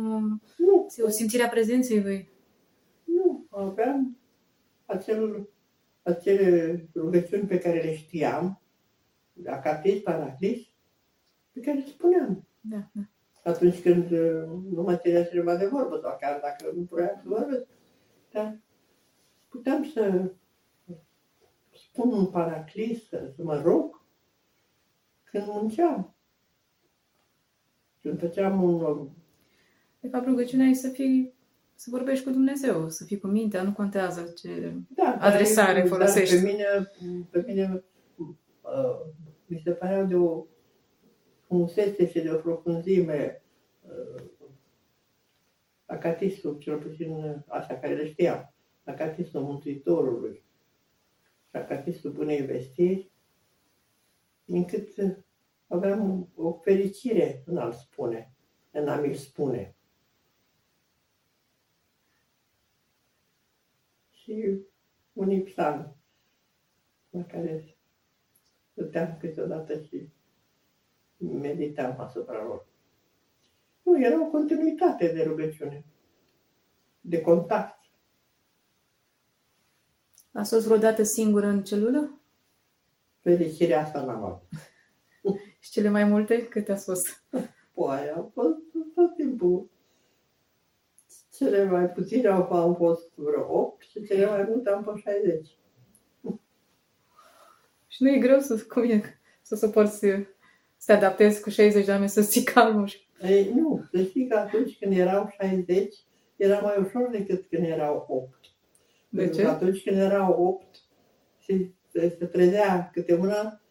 nu. 0.57 0.87
o 1.05 1.09
simțire 1.09 1.43
a 1.43 1.49
prezenței 1.49 2.01
Lui? 2.01 2.29
Nu, 3.03 3.45
aveam 3.49 4.17
acel, 4.85 5.49
acele 6.01 6.89
rugăciuni 6.95 7.47
pe 7.47 7.57
care 7.57 7.81
le 7.81 7.95
știam, 7.95 8.61
acatis, 9.45 10.01
paraclis, 10.01 10.61
pe 11.51 11.59
care 11.59 11.77
le 11.77 11.85
spuneam. 11.85 12.47
Da, 12.61 12.89
da. 12.93 13.01
Atunci 13.45 13.81
când 13.81 14.11
uh, 14.11 14.43
nu 14.71 14.81
mă 14.81 14.95
ținea 14.95 15.25
cineva 15.25 15.55
de 15.55 15.65
vorbă, 15.65 15.99
sau 16.01 16.17
chiar 16.19 16.39
dacă 16.41 16.71
nu 16.75 16.87
vroiam 16.89 17.19
să 17.21 17.27
vorbesc, 17.27 17.65
dar 18.31 18.57
puteam 19.49 19.83
să 19.83 20.31
spun 21.71 22.11
un 22.11 22.25
paraclis, 22.25 23.07
să, 23.07 23.31
să 23.35 23.43
mă 23.43 23.61
rog, 23.61 24.01
când 25.23 25.43
munceam. 25.47 26.15
Când 28.01 28.19
făceam 28.19 28.63
un... 28.63 29.09
De 29.99 30.07
fapt, 30.07 30.25
rugăciunea 30.25 30.67
e 30.67 30.73
să 30.73 30.89
fii 30.89 31.33
să 31.75 31.89
vorbești 31.89 32.23
cu 32.23 32.29
Dumnezeu, 32.29 32.89
să 32.89 33.03
fii 33.03 33.19
cu 33.19 33.27
mintea, 33.27 33.63
nu 33.63 33.73
contează 33.73 34.33
ce 34.35 34.73
da, 34.87 35.17
adresare 35.19 35.79
dar, 35.79 35.87
folosești. 35.87 36.35
Dar 36.35 36.43
pe 36.43 36.51
mine, 36.51 36.91
pe 37.29 37.43
mine 37.47 37.83
uh, 38.17 38.99
mi 39.45 39.61
se 39.63 39.71
părea 39.71 40.03
de 40.03 40.15
o 40.15 40.45
frumusețe 41.45 42.07
și 42.07 42.19
de 42.19 42.31
o 42.31 42.37
profunzime 42.37 43.41
uh, 43.81 44.23
acatistul, 45.85 46.57
cel 46.57 46.77
puțin 46.77 47.43
așa 47.47 47.79
care 47.79 47.95
le 47.95 48.07
știam, 48.07 48.53
acatistul 48.83 49.41
Mântuitorului 49.41 50.43
și 51.49 51.55
acatistul 51.55 52.11
Bunei 52.11 52.41
Vestiri, 52.41 53.11
încât 54.45 54.87
aveam 55.67 56.29
o 56.35 56.53
fericire 56.53 57.43
în 57.45 57.57
a-l 57.57 57.73
spune, 57.73 58.33
în 58.71 58.87
a 58.87 58.95
mi-l 58.95 59.13
spune. 59.13 59.75
și 64.25 64.59
unii 65.13 65.43
psalmi 65.43 65.95
la 67.09 67.23
care 67.23 67.77
stăteam 68.71 69.17
câteodată 69.19 69.81
și 69.81 70.09
meditam 71.17 71.99
asupra 71.99 72.43
lor. 72.43 72.65
Nu, 73.83 74.03
era 74.03 74.21
o 74.21 74.29
continuitate 74.29 75.07
de 75.07 75.23
rugăciune, 75.23 75.85
de 77.01 77.21
contact. 77.21 77.79
A 80.31 80.43
fost 80.43 80.65
vreodată 80.65 81.03
singură 81.03 81.47
în 81.47 81.63
celulă? 81.63 82.19
Fericirea 83.19 83.81
asta 83.81 84.01
n-am 84.01 84.23
avut. 84.23 84.47
și 85.63 85.71
cele 85.71 85.89
mai 85.89 86.03
multe? 86.03 86.47
Câte 86.47 86.71
a 86.71 86.75
fost? 86.75 87.23
Păi, 87.73 88.11
am 88.15 88.31
fost 88.33 88.59
tot 88.95 89.15
timpul 89.15 89.69
cele 91.35 91.63
mai 91.63 91.89
puține 91.89 92.27
au, 92.27 92.51
am 92.51 92.75
fost 92.75 93.11
vreo 93.15 93.59
8 93.59 93.81
și 93.81 94.05
cele 94.05 94.25
mai 94.25 94.45
multe 94.49 94.69
am 94.69 94.83
fost 94.83 95.01
60. 95.01 95.47
Și 97.87 98.03
nu 98.03 98.09
e 98.09 98.17
greu 98.17 98.39
să, 98.39 98.65
cum 98.67 98.83
e, 98.83 99.19
să 99.41 99.55
suporți, 99.55 99.97
să 99.97 100.25
te 100.85 100.93
adaptezi 100.93 101.41
cu 101.41 101.49
60 101.49 101.85
de 101.85 101.91
oameni, 101.91 102.09
să 102.09 102.21
ții 102.21 102.43
calmul. 102.43 102.89
Ei, 103.21 103.51
nu, 103.55 103.83
să 103.91 104.03
știi 104.03 104.27
că 104.27 104.37
atunci 104.37 104.77
când 104.79 104.97
erau 104.97 105.35
60, 105.41 105.95
era 106.35 106.59
mai 106.59 106.75
ușor 106.79 107.09
decât 107.11 107.45
când 107.49 107.65
erau 107.65 108.05
8. 108.07 108.29
De 109.09 109.29
ce? 109.29 109.45
atunci 109.45 109.83
când 109.83 109.97
erau 109.97 110.43
8 110.43 110.65
și 111.39 111.71
se 111.91 112.25
trezea 112.31 112.89
câte 112.93 113.13
una 113.13 113.61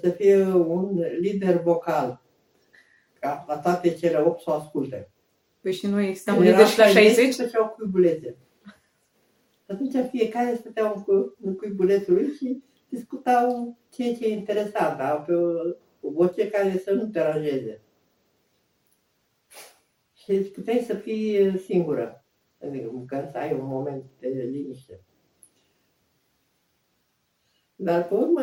să 0.00 0.10
fie 0.10 0.44
un 0.44 1.00
lider 1.20 1.62
vocal, 1.62 2.22
ca 3.20 3.44
la 3.48 3.58
toate 3.58 3.94
cele 3.94 4.18
8 4.18 4.40
să 4.40 4.50
o 4.50 4.52
asculte. 4.52 5.10
Păi 5.60 5.72
și 5.72 5.86
noi 5.86 6.14
stăm 6.14 6.40
lider 6.40 6.66
și 6.66 6.78
la 6.78 6.86
60? 6.86 7.34
Făceau 7.34 7.74
cuibulețe. 7.76 8.36
Atunci 9.66 9.94
fiecare 10.10 10.56
stătea 10.60 10.92
în, 10.94 11.02
cu, 11.02 11.36
în 11.40 11.56
cuibulețul 11.56 12.14
lui 12.14 12.32
și 12.32 12.62
discutau 12.88 13.76
ceea 13.90 14.14
ce 14.14 14.24
e 14.24 14.32
interesant, 14.32 14.98
da? 14.98 15.24
pe 15.26 15.32
o, 16.06 16.08
o 16.08 16.12
voce 16.12 16.50
care 16.50 16.78
să 16.78 16.92
nu 16.92 17.06
te 17.06 17.20
aranjeze. 17.20 17.80
Și 20.14 20.32
puteai 20.32 20.78
să 20.78 20.94
fii 20.94 21.58
singură, 21.58 22.24
adică 22.62 23.04
ca 23.06 23.28
să 23.30 23.38
ai 23.38 23.52
un 23.52 23.66
moment 23.66 24.04
de 24.18 24.28
liniște. 24.28 25.00
Dar 27.76 28.08
pe 28.08 28.14
urmă 28.14 28.42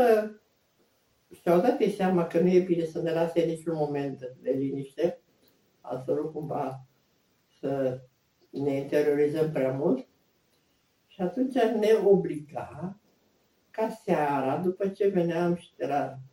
și-au 1.42 1.60
dat 1.60 1.82
seama 1.96 2.28
că 2.28 2.40
nu 2.40 2.48
e 2.48 2.60
bine 2.60 2.86
să 2.86 3.02
ne 3.02 3.12
lase 3.12 3.42
niciun 3.42 3.76
moment 3.76 4.20
de 4.42 4.52
liniște, 4.52 5.22
absolut 5.82 6.32
cumva 6.32 6.86
să 7.60 8.02
ne 8.50 8.76
interiorizăm 8.76 9.52
prea 9.52 9.72
mult 9.72 10.08
și 11.08 11.22
atunci 11.22 11.54
ne 11.54 11.94
obliga 12.04 13.00
ca 13.72 13.90
seara, 13.90 14.58
după 14.58 14.88
ce 14.88 15.08
veneam 15.08 15.56
și 15.56 15.76
de 15.76 15.86
la 15.86 16.18
uh, 16.18 16.33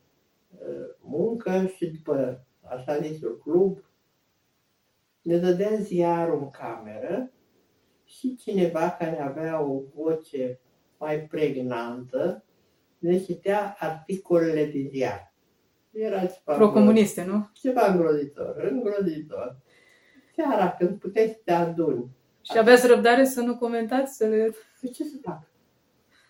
muncă 1.01 1.67
și 1.77 1.87
după 1.87 2.47
așa 2.63 2.99
zisul 2.99 3.39
club, 3.43 3.85
ne 5.23 5.37
dădea 5.37 5.75
ziarul 5.75 6.39
în 6.39 6.51
cameră 6.51 7.31
și 8.05 8.37
cineva 8.37 8.91
care 8.99 9.21
avea 9.21 9.63
o 9.63 9.83
voce 9.95 10.61
mai 10.99 11.21
pregnantă 11.21 12.45
ne 12.99 13.19
citea 13.19 13.77
articolele 13.79 14.65
de 14.65 14.89
ziar. 14.91 15.33
Era 15.91 16.21
ceva 16.21 16.55
Pro-comuniste, 16.55 17.25
nu? 17.25 17.49
Ceva 17.53 17.87
îngrozitor, 17.87 18.57
îngrozitor 18.71 19.57
seara, 20.35 20.71
când 20.71 20.99
puteai 20.99 21.27
să 21.27 21.41
te 21.45 21.53
aduni. 21.53 22.11
Și 22.43 22.59
aveați 22.59 22.87
răbdare 22.87 23.25
să 23.25 23.41
nu 23.41 23.59
comentați? 23.59 24.17
Să 24.17 24.27
le... 24.27 24.55
Păi 24.81 24.91
ce 24.91 25.05
să 25.05 25.17
fac? 25.23 25.43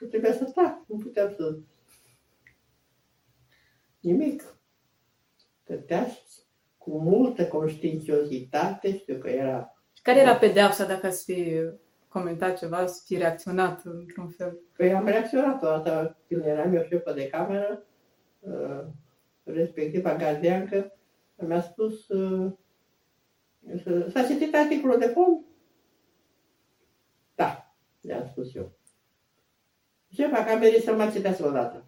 Nu 0.00 0.06
trebuia 0.06 0.32
să 0.32 0.44
tac, 0.44 0.78
nu 0.86 0.96
puteam 0.96 1.34
să... 1.36 1.56
Nimic. 4.00 4.54
Stătea 5.62 6.06
cu 6.78 6.98
multă 6.98 7.46
conștiinciozitate, 7.46 8.96
știu 8.96 9.16
că 9.16 9.28
era... 9.28 9.74
Care 10.02 10.18
era 10.18 10.36
pedeapsa 10.36 10.86
dacă 10.86 11.06
ați 11.06 11.24
fi 11.24 11.60
comentat 12.08 12.58
ceva, 12.58 12.86
să 12.86 13.02
fi 13.04 13.16
reacționat 13.16 13.84
într-un 13.84 14.28
fel? 14.28 14.58
Păi 14.76 14.94
am 14.94 15.06
reacționat 15.06 15.62
o 15.62 15.66
dată 15.66 16.16
când 16.28 16.44
eram 16.44 16.74
eu 16.74 16.82
șefă 16.82 17.12
de 17.12 17.28
cameră, 17.28 17.84
uh, 18.40 18.84
respectiva 19.44 20.16
gardiancă, 20.16 20.92
mi-a 21.34 21.60
spus 21.60 22.08
uh, 22.08 22.52
S-a 24.12 24.22
citit 24.22 24.54
articolul 24.54 24.98
de 24.98 25.06
fond? 25.06 25.44
Da, 27.34 27.74
le-am 28.00 28.26
spus 28.30 28.54
eu. 28.54 28.72
Șefa 30.12 30.44
camerei 30.44 30.80
să 30.80 30.92
mai 30.92 31.10
citească 31.10 31.46
o 31.46 31.50
dată. 31.50 31.84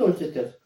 Nu-l 0.00 0.16
citesc. 0.16 0.60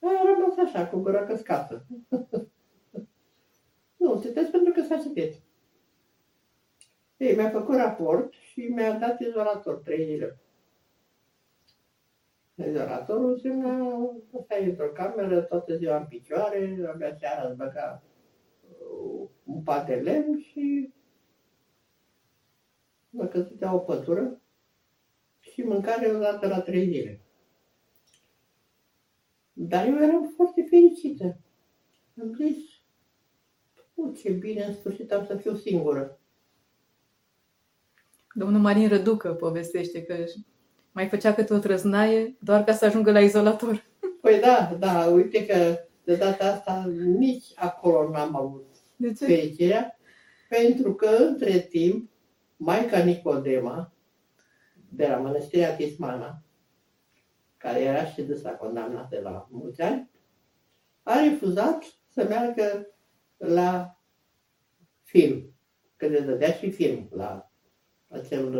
A 0.00 0.08
rămas 0.24 0.56
așa, 0.56 0.88
cu 0.88 0.98
gura 0.98 1.24
căscată. 1.24 1.86
nu, 3.96 4.20
citesc 4.20 4.50
pentru 4.50 4.72
că 4.72 4.82
s-a 4.82 4.96
citit. 4.96 5.34
Ei, 7.16 7.36
mi-a 7.36 7.50
făcut 7.50 7.76
raport 7.76 8.32
și 8.32 8.60
mi-a 8.60 8.98
dat 8.98 9.20
izolator 9.20 9.74
trei 9.74 10.04
zile. 10.04 10.40
Izolatorul 12.54 13.30
înseamnă 13.30 14.10
să 14.30 14.40
stai 14.44 14.64
într-o 14.64 14.88
cameră 14.88 15.40
toată 15.40 15.76
ziua 15.76 15.96
în 15.96 16.06
picioare, 16.06 16.90
abia 16.92 17.14
seara 17.14 17.48
îți 17.48 17.56
băga 17.56 18.02
uh, 18.68 19.28
un 19.44 19.62
pat 19.62 19.86
de 19.86 19.94
lemn 19.94 20.38
și 20.38 20.92
dacă 23.08 23.38
îți 23.38 23.58
dea 23.58 23.74
o 23.74 23.78
pătură 23.78 24.40
și 25.38 25.62
mâncare 25.62 26.06
o 26.06 26.18
dată 26.18 26.48
la 26.48 26.60
trei 26.60 26.84
zile. 26.84 27.25
Dar 29.58 29.86
eu 29.86 30.02
eram 30.02 30.32
foarte 30.36 30.66
fericită. 30.70 31.36
Am 32.20 32.34
zis, 32.34 32.56
o, 33.94 34.08
ce 34.08 34.30
bine, 34.30 34.64
în 34.64 34.74
sfârșit 34.74 35.12
am 35.12 35.26
să 35.26 35.36
fiu 35.36 35.54
singură. 35.56 36.18
Domnul 38.34 38.60
Marin 38.60 38.88
Răducă 38.88 39.34
povestește 39.34 40.02
că 40.02 40.14
mai 40.92 41.08
făcea 41.08 41.34
câte 41.34 41.54
o 41.54 41.58
trăznaie 41.58 42.36
doar 42.38 42.64
ca 42.64 42.72
să 42.72 42.84
ajungă 42.84 43.12
la 43.12 43.20
izolator. 43.20 43.84
Păi 44.22 44.40
da, 44.40 44.76
da, 44.78 45.06
uite 45.06 45.46
că 45.46 45.78
de 46.04 46.14
data 46.14 46.52
asta 46.52 46.90
nici 47.18 47.46
acolo 47.54 48.10
n-am 48.10 48.36
avut 48.36 48.66
De 48.96 49.12
ce? 49.12 49.24
fericirea, 49.24 49.98
pentru 50.48 50.94
că 50.94 51.08
între 51.08 51.58
timp, 51.58 52.10
Maica 52.56 52.98
Nicodema, 52.98 53.92
de 54.88 55.06
la 55.06 55.16
Mănăstirea 55.16 55.76
Tismana, 55.76 56.42
care 57.66 57.80
era 57.80 58.04
și 58.04 58.22
dânsa 58.22 58.50
condamnată 58.50 59.20
la 59.20 59.48
mulți 59.50 59.82
ani, 59.82 60.10
a 61.02 61.20
refuzat 61.20 61.82
să 62.08 62.24
meargă 62.28 62.96
la 63.36 63.98
film, 65.02 65.54
că 65.96 66.06
le 66.06 66.20
dădea 66.20 66.52
și 66.52 66.70
film 66.70 67.08
la 67.12 67.50
acel 68.08 68.54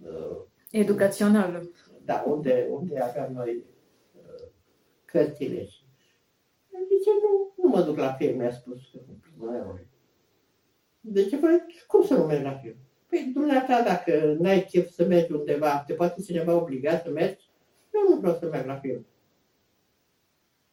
uh, 0.00 0.42
Educațional. 0.70 1.68
da, 2.04 2.24
unde, 2.26 2.66
unde 2.70 3.00
aveam 3.00 3.32
noi 3.32 3.64
uh, 4.14 4.48
cărțile. 5.04 5.64
Și 5.64 5.84
zice, 6.68 7.10
nu, 7.22 7.52
nu 7.62 7.68
mă 7.68 7.82
duc 7.82 7.96
la 7.96 8.12
film, 8.12 8.36
mi-a 8.36 8.52
spus. 8.52 8.80
De 11.00 11.24
ce, 11.24 11.36
păi, 11.36 11.64
cum 11.86 12.04
să 12.04 12.14
nu 12.14 12.24
merg 12.24 12.44
la 12.44 12.58
film? 12.58 12.76
Păi, 13.08 13.30
dumneata, 13.34 13.82
dacă 13.82 14.36
n-ai 14.38 14.64
chef 14.64 14.90
să 14.90 15.04
mergi 15.04 15.32
undeva, 15.32 15.84
te 15.86 15.94
poate 15.94 16.22
cineva 16.22 16.54
obliga 16.54 16.98
să 16.98 17.10
mergi, 17.10 17.50
eu 17.92 18.14
nu 18.14 18.20
vreau 18.20 18.36
să 18.36 18.48
merg 18.48 18.66
la 18.66 18.78
film. 18.78 19.06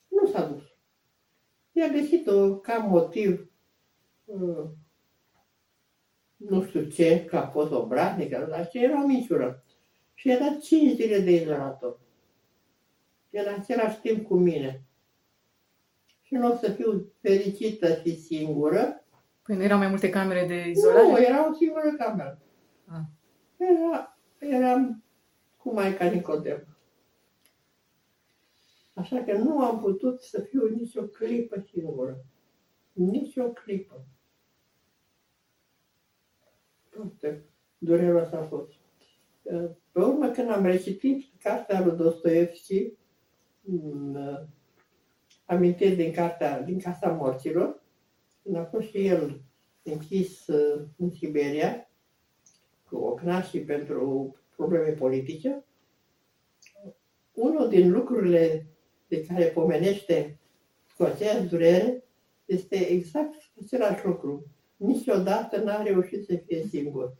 Nu 0.08 0.28
s-a 0.28 0.46
dus. 0.46 0.64
I-a 1.72 1.88
găsit-o 1.88 2.56
ca 2.56 2.78
motiv, 2.78 3.52
uh, 4.26 4.66
nu 6.36 6.64
știu 6.64 6.84
ce, 6.84 7.26
că 7.26 7.38
a 7.38 7.48
fost 7.48 7.72
obraznică, 7.72 8.48
dar 8.50 8.70
ce 8.70 8.84
era 8.84 9.04
o 9.04 9.08
minciură. 9.08 9.64
Și 10.14 10.30
era 10.30 10.54
5 10.62 10.96
zile 10.96 11.20
de 11.20 11.32
izolator. 11.32 12.00
E 13.30 13.40
în 13.40 13.54
același 13.60 14.00
timp 14.00 14.28
cu 14.28 14.36
mine. 14.36 14.84
Și 16.22 16.34
în 16.34 16.42
loc 16.42 16.60
să 16.60 16.72
fiu 16.72 17.12
fericită 17.22 17.96
și 17.96 18.20
singură, 18.20 19.04
Păi 19.44 19.58
nu 19.58 19.64
erau 19.64 19.78
mai 19.78 19.88
multe 19.88 20.10
camere 20.10 20.46
de 20.48 20.70
izolare? 20.70 21.08
nu, 21.08 21.18
era 21.22 21.50
o 21.50 21.54
singură 21.54 21.96
cameră. 21.98 22.40
Ah. 22.86 23.02
Era, 23.58 24.18
eram 24.40 25.04
cu 25.58 25.74
Maica 25.74 26.06
Nicodem. 26.06 26.69
Așa 29.00 29.24
că 29.24 29.38
nu 29.38 29.62
am 29.62 29.80
putut 29.80 30.22
să 30.22 30.42
fiu 30.42 30.68
nicio 30.68 31.02
clipă 31.04 31.66
singură. 31.72 32.26
Nici 32.94 33.38
o 33.38 33.50
clipă. 33.50 34.06
Foarte 36.90 37.44
dureros 37.78 38.32
a 38.32 38.42
fost. 38.42 38.72
Pe 39.92 40.00
urmă, 40.00 40.30
când 40.30 40.50
am 40.50 40.66
recitit 40.66 41.26
cartea 41.42 41.86
lui 41.86 41.98
Dostoevski, 41.98 42.94
în, 43.64 44.18
amintiri 45.46 45.96
din 45.96 46.12
cartea 46.12 46.62
din 46.62 46.80
Casa 46.80 47.12
Morților, 47.12 47.84
când 48.44 48.56
a 48.56 48.66
fost 48.66 48.88
și 48.88 49.06
el 49.06 49.42
închis 49.84 50.48
uh, 50.48 50.86
în 50.98 51.12
Siberia, 51.12 51.90
cu 52.90 52.96
ocnașii 52.96 53.64
pentru 53.64 54.36
probleme 54.56 54.92
politice, 54.92 55.64
unul 57.34 57.70
din 57.70 57.92
lucrurile 57.92 58.68
de 59.10 59.26
care 59.26 59.46
pomenește 59.46 60.38
cu 60.98 61.04
aceeași 61.04 61.48
durere 61.48 62.04
este 62.46 62.76
exact 62.76 63.52
același 63.64 64.06
lucru. 64.06 64.46
Niciodată 64.78 65.58
n-a 65.58 65.84
reușit 65.84 66.26
să 66.26 66.36
fie 66.46 66.66
singur. 66.70 67.14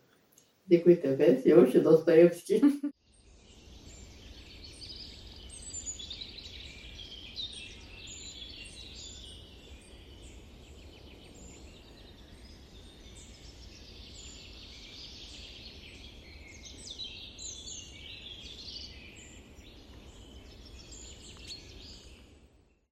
Deci, 0.64 0.86
uite, 0.86 1.10
vezi, 1.10 1.50
eu 1.50 1.66
și 1.66 1.78
Dostoevski 1.78 2.60